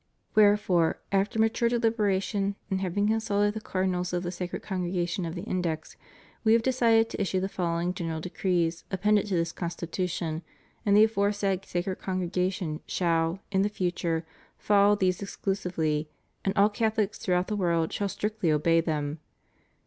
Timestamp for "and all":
16.43-16.69